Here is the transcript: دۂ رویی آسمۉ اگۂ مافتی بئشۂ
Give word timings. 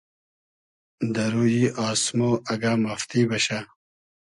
دۂ 1.13 1.25
رویی 1.33 1.65
آسمۉ 1.87 2.21
اگۂ 2.51 2.71
مافتی 2.83 3.21
بئشۂ 3.29 3.59